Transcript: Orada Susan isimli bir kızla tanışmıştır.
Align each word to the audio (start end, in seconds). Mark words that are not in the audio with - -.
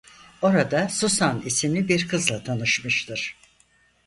Orada 0.41 0.89
Susan 0.89 1.41
isimli 1.41 1.87
bir 1.87 2.07
kızla 2.07 2.43
tanışmıştır. 2.43 3.37